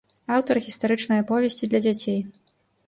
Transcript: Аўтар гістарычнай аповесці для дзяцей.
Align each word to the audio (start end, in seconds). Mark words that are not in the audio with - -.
Аўтар 0.37 0.59
гістарычнай 0.67 1.23
аповесці 1.25 1.71
для 1.71 1.85
дзяцей. 1.89 2.21